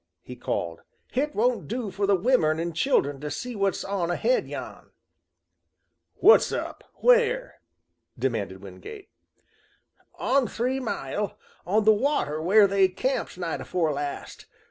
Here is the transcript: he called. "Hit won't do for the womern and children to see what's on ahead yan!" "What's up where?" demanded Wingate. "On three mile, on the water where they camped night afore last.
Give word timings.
he 0.23 0.35
called. 0.35 0.81
"Hit 1.11 1.35
won't 1.35 1.67
do 1.67 1.91
for 1.91 2.07
the 2.07 2.15
womern 2.15 2.59
and 2.59 2.75
children 2.75 3.21
to 3.21 3.29
see 3.29 3.55
what's 3.55 3.83
on 3.83 4.09
ahead 4.09 4.47
yan!" 4.47 4.89
"What's 6.15 6.51
up 6.51 6.83
where?" 7.01 7.61
demanded 8.17 8.63
Wingate. 8.63 9.11
"On 10.15 10.47
three 10.47 10.79
mile, 10.79 11.37
on 11.67 11.83
the 11.85 11.93
water 11.93 12.41
where 12.41 12.65
they 12.65 12.87
camped 12.87 13.37
night 13.37 13.61
afore 13.61 13.93
last. 13.93 14.47